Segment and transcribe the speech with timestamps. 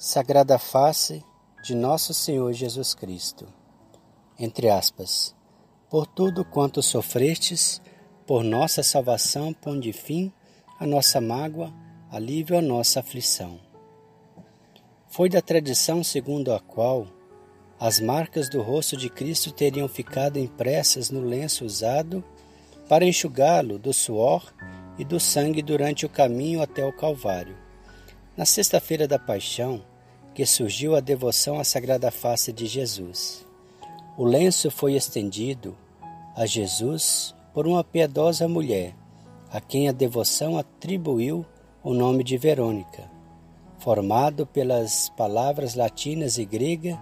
[0.00, 1.24] Sagrada Face
[1.60, 3.48] de Nosso Senhor Jesus Cristo.
[4.38, 5.34] Entre aspas.
[5.90, 7.82] Por tudo quanto sofrestes,
[8.24, 10.32] por nossa salvação, ponde fim
[10.78, 11.74] a nossa mágoa,
[12.12, 13.58] alívio a nossa aflição.
[15.08, 17.08] Foi da tradição segundo a qual
[17.80, 22.22] as marcas do rosto de Cristo teriam ficado impressas no lenço usado
[22.88, 24.54] para enxugá-lo do suor
[24.96, 27.66] e do sangue durante o caminho até o Calvário.
[28.38, 29.80] Na sexta-feira da Paixão,
[30.32, 33.44] que surgiu a devoção à Sagrada Face de Jesus.
[34.16, 35.76] O lenço foi estendido
[36.36, 38.94] a Jesus por uma piedosa mulher,
[39.50, 41.44] a quem a devoção atribuiu
[41.82, 43.10] o nome de Verônica,
[43.76, 46.96] formado pelas palavras latinas e grega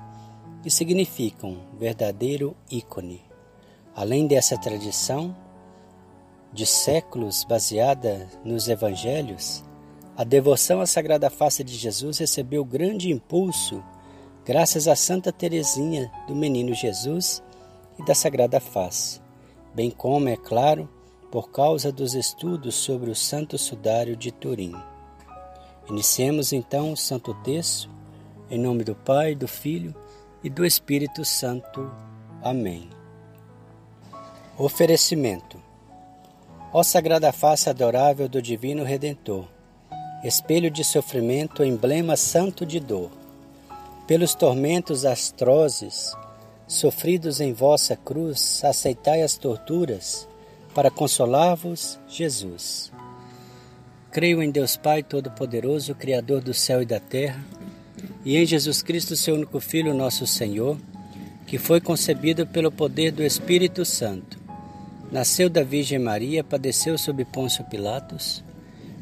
[0.62, 3.20] que significam verdadeiro ícone.
[3.94, 5.36] Além dessa tradição
[6.50, 9.65] de séculos baseada nos evangelhos,
[10.16, 13.84] a devoção à Sagrada Face de Jesus recebeu grande impulso
[14.46, 17.42] graças a Santa Teresinha do Menino Jesus
[17.98, 19.20] e da Sagrada Face,
[19.74, 20.88] bem como, é claro,
[21.30, 24.74] por causa dos estudos sobre o Santo Sudário de Turim.
[25.90, 27.90] Iniciemos então o Santo Texto,
[28.50, 29.94] em nome do Pai, do Filho
[30.42, 31.92] e do Espírito Santo.
[32.42, 32.88] Amém.
[34.56, 35.60] Oferecimento.
[36.72, 39.46] Ó Sagrada Face adorável do Divino Redentor,
[40.24, 43.10] espelho de sofrimento, emblema santo de dor.
[44.06, 46.12] Pelos tormentos astrozes
[46.66, 50.26] sofridos em vossa cruz, aceitai as torturas
[50.74, 52.92] para consolar-vos, Jesus.
[54.10, 57.44] Creio em Deus Pai Todo-Poderoso, Criador do céu e da terra,
[58.24, 60.76] e em Jesus Cristo, seu único Filho, nosso Senhor,
[61.46, 64.38] que foi concebido pelo poder do Espírito Santo.
[65.12, 68.42] Nasceu da Virgem Maria, padeceu sob Pôncio Pilatos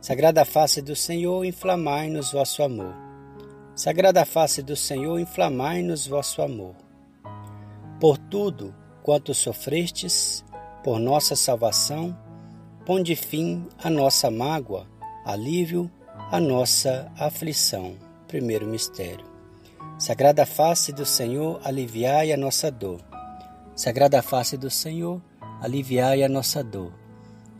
[0.00, 2.94] Sagrada face do Senhor, inflamai-nos vosso amor.
[3.74, 6.74] Sagrada face do Senhor, inflamai-nos vosso amor.
[8.00, 10.44] Por tudo quanto sofrestes,
[10.84, 12.16] por nossa salvação,
[12.84, 14.86] ponde fim à nossa mágoa,
[15.24, 15.90] alívio
[16.30, 17.94] à nossa aflição.
[18.28, 19.24] Primeiro mistério.
[19.98, 23.00] Sagrada face do Senhor, aliviai a nossa dor.
[23.74, 25.20] Sagrada face do Senhor,
[25.60, 26.92] aliviai a nossa dor.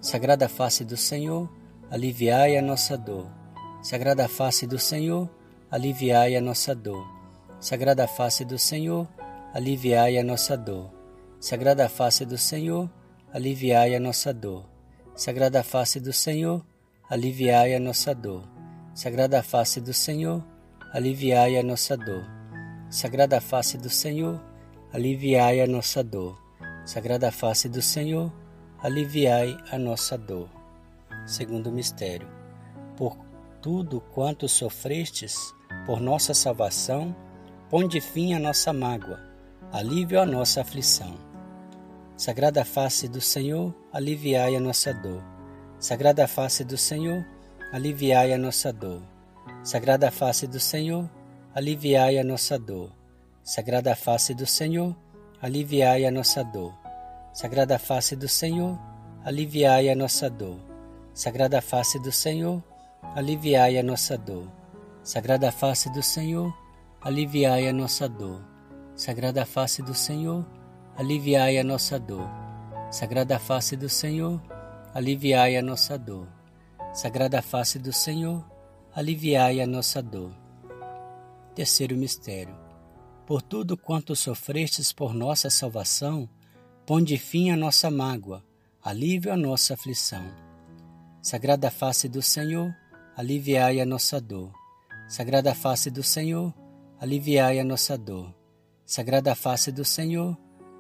[0.00, 1.48] Sagrada face do Senhor,
[1.90, 3.30] aliviai a nossa dor.
[3.82, 5.28] Sagrada face do Senhor,
[5.70, 7.06] aliviai a nossa dor.
[7.60, 9.06] Sagrada face do Senhor,
[9.54, 10.90] aliviai a nossa dor.
[11.40, 12.90] Sagrada face do Senhor,
[13.32, 14.64] aliviai a nossa dor.
[15.14, 16.64] Sagrada face do Senhor,
[17.08, 18.42] aliviai a nossa dor.
[18.94, 20.42] Sagrada face do Senhor,
[20.92, 22.24] aliviai a nossa dor.
[22.90, 24.40] Sagrada face do Senhor,
[24.92, 26.36] aliviai a nossa dor.
[26.84, 28.32] Sagrada face do Senhor,
[28.82, 30.55] aliviai a nossa dor.
[31.26, 32.28] Segundo mistério.
[32.96, 33.18] Por
[33.60, 35.52] tudo quanto sofrestes
[35.84, 37.14] por nossa salvação,
[37.68, 39.20] ponde fim à nossa mágoa,
[39.72, 41.18] alívio à nossa aflição.
[42.16, 45.22] Sagrada face do Senhor, aliviai a nossa dor.
[45.78, 47.26] Sagrada face do Senhor,
[47.72, 49.02] aliviai a nossa dor.
[49.62, 51.10] Sagrada face do Senhor,
[51.54, 52.90] aliviai a nossa dor.
[53.42, 54.96] Sagrada face do Senhor,
[55.42, 56.72] aliviai a nossa dor.
[57.34, 58.78] Sagrada face do Senhor,
[59.24, 60.65] aliviai a nossa dor.
[61.16, 62.62] Sagrada face do Senhor,
[63.14, 64.52] aliviai a nossa dor.
[65.02, 66.54] Sagrada face do Senhor,
[67.00, 68.44] aliviai a nossa dor.
[68.94, 70.44] Sagrada face do Senhor,
[70.94, 72.28] aliviai a nossa dor.
[72.90, 74.42] Sagrada face do Senhor,
[74.92, 76.28] aliviai a nossa dor.
[76.92, 78.44] Sagrada face do Senhor,
[78.94, 80.36] aliviai a nossa dor.
[81.54, 82.54] Terceiro mistério.
[83.26, 86.28] Por tudo quanto sofrestes por nossa salvação,
[86.84, 88.44] ponde fim à nossa mágoa,
[88.82, 90.45] alívio à nossa aflição.
[91.26, 92.72] Sagrada face do Senhor,
[93.16, 94.52] aliviai a nossa dor.
[95.08, 96.54] Sagrada face do Senhor,
[97.00, 98.32] aliviai a nossa dor.
[98.86, 100.38] Sagrada face do Senhor,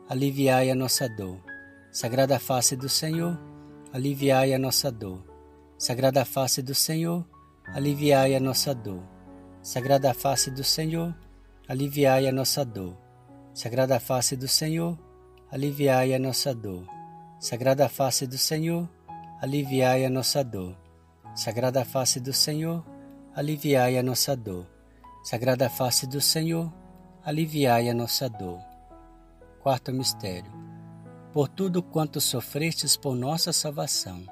[0.08, 1.40] aliviai a nossa dor.
[1.90, 3.36] Sagrada face do Senhor,
[3.92, 5.20] aliviai a nossa dor.
[5.78, 7.26] Sagrada face do Senhor,
[7.74, 9.02] aliviai a nossa dor.
[9.62, 11.12] Sagrada face do Senhor,
[11.66, 12.96] aliviai a nossa dor.
[13.52, 14.96] Sagrada face do Senhor,
[15.50, 16.86] aliviai a nossa dor.
[17.40, 18.88] Sagrada face do Senhor,
[19.40, 20.74] aliviai a nossa dor.
[21.34, 22.82] Sagrada face do Senhor,
[23.34, 24.66] aliviai a nossa dor.
[25.22, 26.72] Sagrada face do Senhor,
[27.22, 28.58] aliviai a nossa dor.
[29.60, 30.50] Quarto mistério.
[31.32, 34.24] Por tudo quanto sofrestes por nossa salvação,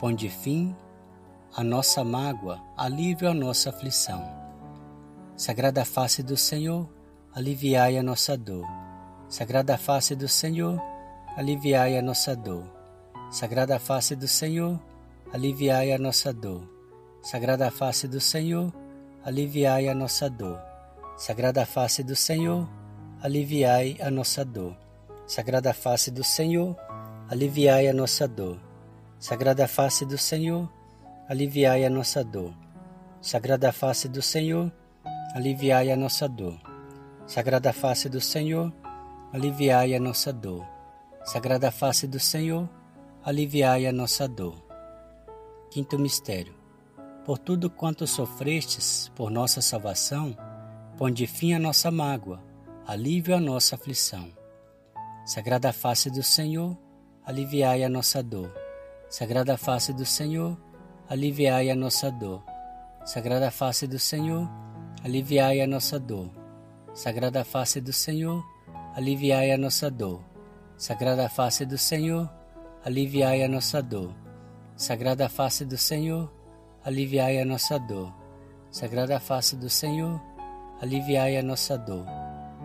[0.00, 0.74] ponde fim
[1.54, 4.24] à nossa mágoa, alívio à nossa aflição.
[5.36, 6.88] Sagrada face do Senhor,
[7.32, 8.66] aliviai a nossa dor.
[9.28, 10.80] Sagrada face do Senhor,
[11.36, 12.81] aliviai a nossa dor.
[13.32, 14.78] Sagrada face do Senhor,
[15.32, 16.68] aliviai a nossa dor.
[17.22, 18.70] Sagrada face do Senhor,
[19.24, 20.60] aliviai a nossa dor.
[21.16, 22.68] Sagrada face do Senhor,
[23.22, 24.76] aliviai a nossa dor.
[25.26, 26.76] Sagrada face do Senhor,
[27.30, 28.60] aliviai a nossa dor.
[29.18, 30.68] Sagrada face do Senhor,
[31.26, 32.52] aliviai a nossa dor.
[33.22, 34.70] Sagrada face do Senhor,
[35.34, 36.60] aliviai a nossa dor.
[37.26, 38.70] Sagrada face do Senhor,
[39.32, 40.66] aliviai a nossa dor.
[41.24, 42.68] Sagrada face do Senhor,
[43.24, 44.54] aliviai a nossa dor.
[45.70, 46.54] Quinto mistério.
[47.24, 50.36] Por tudo quanto sofrestes por nossa salvação,
[50.98, 52.42] ponde fim à nossa mágoa,
[52.84, 54.28] alívio à nossa aflição.
[55.24, 56.76] Sagrada face do Senhor,
[57.24, 58.52] aliviai a nossa dor.
[59.08, 60.58] Sagrada face do Senhor,
[61.08, 62.42] aliviai a nossa dor.
[63.04, 64.50] Sagrada face do Senhor,
[65.04, 66.28] aliviai a nossa dor.
[66.92, 68.44] Sagrada face do Senhor,
[68.96, 70.24] aliviai a nossa dor.
[70.76, 72.28] Sagrada face do Senhor,
[72.84, 74.14] aliviai a nossa dor.
[74.76, 76.28] Sagrada face do Senhor,
[76.84, 78.12] aliviai a nossa dor.
[78.70, 80.20] Sagrada face do Senhor,
[80.80, 82.04] aliviai a nossa dor.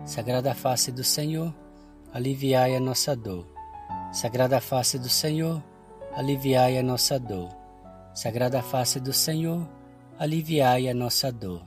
[0.04, 1.54] Sagrada face do Senhor,
[2.12, 3.46] aliviai a nossa dor.
[4.12, 5.62] Sagrada face do Senhor,
[6.16, 7.50] aliviai a nossa dor.
[8.14, 9.68] Sagrada face do Senhor,
[10.18, 11.62] aliviai a nossa dor.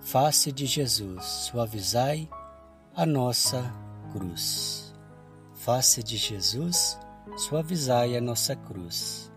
[0.00, 2.26] Face de Jesus, suavizai
[2.96, 3.70] a nossa
[4.10, 4.87] cruz.
[5.58, 6.96] Face de Jesus,
[7.36, 9.30] suavizai a nossa cruz.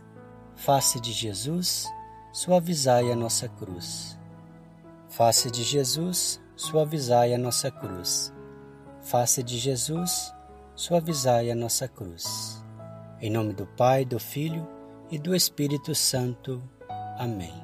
[0.55, 1.87] Face de Jesus,
[2.31, 4.19] suavizai a nossa cruz.
[5.09, 8.31] Face de Jesus, suavizai a nossa cruz.
[9.01, 10.31] Face de Jesus,
[10.75, 12.63] suavizai a nossa cruz.
[13.19, 14.67] Em nome do Pai, do Filho
[15.09, 16.61] e do Espírito Santo.
[17.17, 17.60] Amém.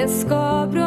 [0.00, 0.79] det skal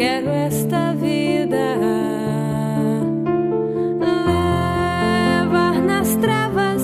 [0.00, 1.76] quero esta vida
[4.00, 6.82] levar nas trevas,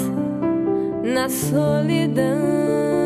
[1.02, 3.05] na solidão.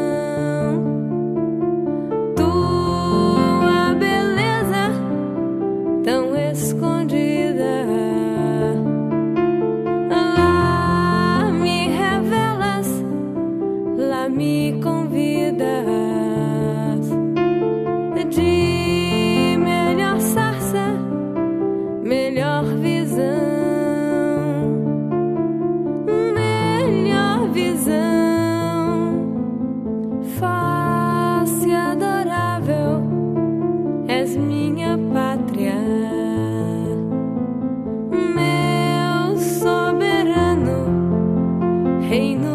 [42.20, 42.49] ain't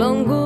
[0.00, 0.39] longo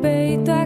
[0.00, 0.57] 被断。